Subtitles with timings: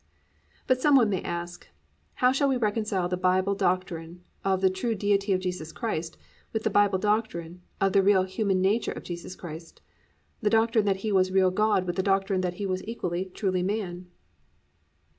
[0.65, 1.67] But some one may ask,
[2.15, 6.17] "How shall we reconcile the Bible doctrine of the true Deity of Jesus Christ
[6.51, 9.79] with the Bible doctrine of the real human nature of Jesus Christ,
[10.41, 13.61] the doctrine that He was real God with the doctrine that He was equally truly
[13.61, 14.07] man?"